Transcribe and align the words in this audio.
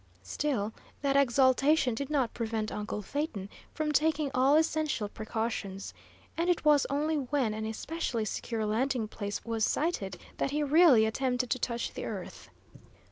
Still, 0.23 0.73
that 1.03 1.15
exaltation 1.15 1.93
did 1.93 2.09
not 2.09 2.33
prevent 2.33 2.71
uncle 2.71 3.03
Phaeton 3.03 3.47
from 3.71 3.91
taking 3.91 4.31
all 4.33 4.55
essential 4.55 5.07
precautions, 5.07 5.93
and 6.35 6.49
it 6.49 6.65
was 6.65 6.87
only 6.89 7.17
when 7.17 7.53
an 7.53 7.67
especially 7.67 8.25
secure 8.25 8.65
landing 8.65 9.07
place 9.07 9.45
was 9.45 9.63
sighted 9.63 10.17
that 10.37 10.49
he 10.49 10.63
really 10.63 11.05
attempted 11.05 11.51
to 11.51 11.59
touch 11.59 11.93
the 11.93 12.05
earth. 12.05 12.49